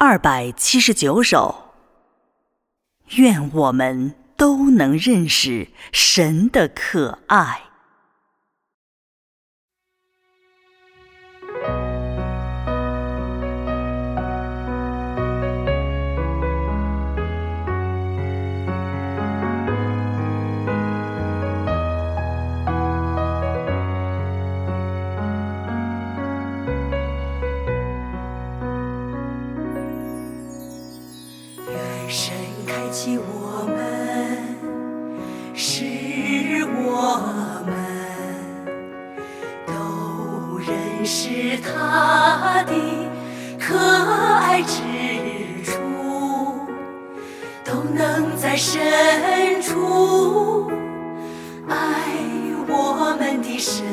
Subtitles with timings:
[0.00, 1.72] 二百七十九首。
[3.16, 7.67] 愿我们都能认识神的可爱。
[33.00, 33.78] 起我们，
[35.54, 35.84] 是
[36.84, 37.22] 我
[37.64, 37.72] 们
[39.68, 42.72] 都认识他的
[43.56, 44.82] 可爱之
[45.62, 45.78] 处，
[47.64, 50.68] 都能在深处
[51.68, 51.76] 爱
[52.66, 53.84] 我们的神，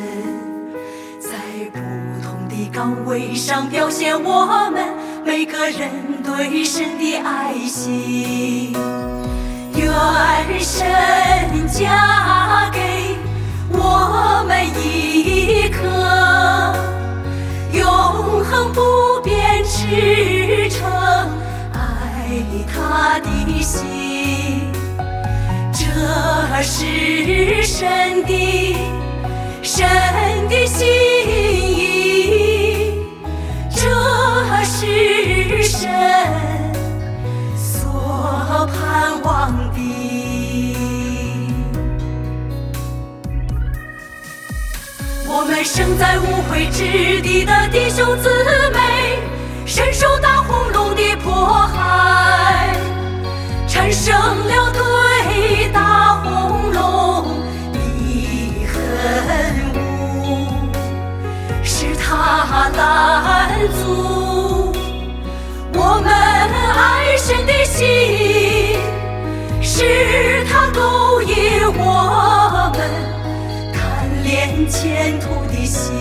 [1.19, 1.29] 在
[1.71, 1.77] 不
[2.23, 5.04] 同的岗位上表现我们。
[5.25, 8.71] 每个人对神的爱心，
[9.73, 9.89] 愿
[10.59, 10.85] 神
[11.67, 13.17] 加给
[13.71, 15.81] 我们一颗
[17.73, 17.83] 永
[18.43, 20.87] 恒不变、赤诚
[21.73, 22.29] 爱
[22.71, 23.27] 他的
[23.63, 24.71] 心。
[25.73, 25.81] 这
[26.61, 28.77] 是神的
[29.63, 29.83] 神
[30.47, 30.64] 的
[45.65, 46.83] 生在无悔之
[47.21, 48.29] 地的弟兄姊
[48.71, 49.19] 妹，
[49.65, 51.33] 深受大红龙的迫
[51.67, 52.77] 害，
[53.67, 57.41] 产生了对大红龙
[57.73, 57.79] 的
[58.67, 58.77] 恨
[59.73, 60.71] 恶，
[61.63, 64.71] 使他拦阻。
[65.73, 66.13] 我们
[66.77, 68.77] 爱神的心，
[69.63, 70.14] 使
[74.67, 75.93] 前途的心。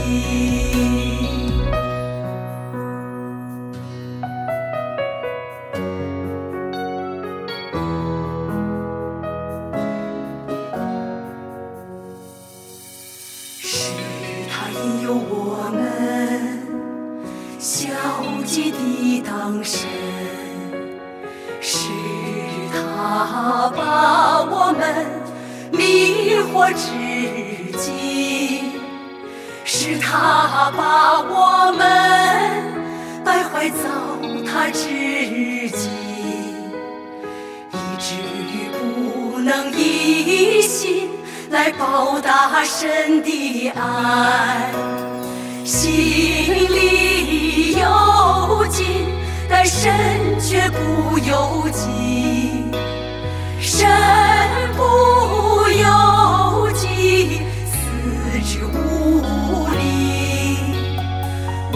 [13.60, 13.90] 是
[14.50, 15.82] 他引诱我们。
[17.58, 17.88] 消
[18.44, 19.88] 极的当神，
[21.60, 21.88] 是
[22.70, 25.06] 他把我们
[25.72, 26.90] 迷惑至
[30.16, 31.82] 他把我们
[33.24, 33.82] 败坏糟
[34.46, 34.88] 蹋至
[35.70, 35.88] 极，
[37.72, 41.10] 以至于不能一心
[41.50, 44.70] 来报答神的爱，
[45.64, 45.82] 心
[46.70, 48.86] 里有尽，
[49.50, 49.92] 但神
[50.38, 52.63] 却不由己，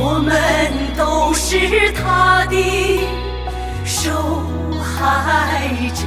[0.01, 0.33] 我们
[0.97, 3.01] 都是他的
[3.85, 4.45] 受
[4.81, 6.03] 害者，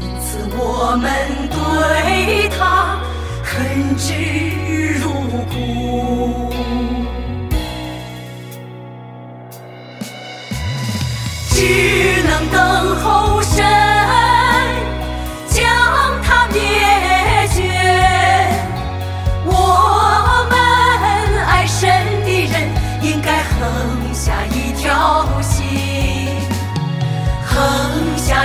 [0.18, 1.10] 此我们
[1.50, 2.96] 对他
[3.44, 4.14] 恨之
[4.98, 5.10] 入
[5.50, 5.52] 骨。
[11.50, 11.58] 只
[12.22, 12.56] 能等
[12.96, 13.31] 候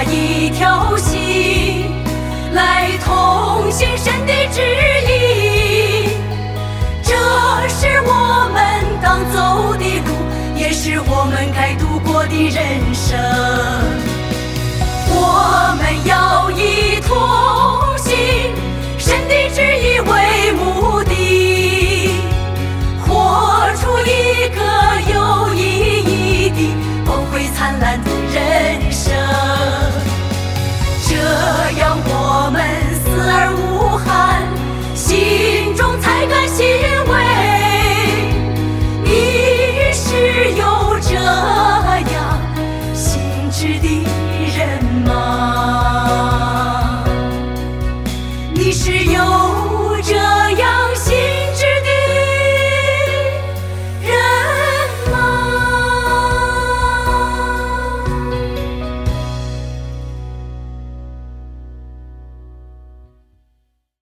[0.03, 1.91] 一条心
[2.53, 4.61] 来同行神的旨
[5.07, 6.09] 意。
[7.03, 7.13] 这
[7.67, 10.09] 是我们刚走的路，
[10.55, 12.86] 也是我们该度过的人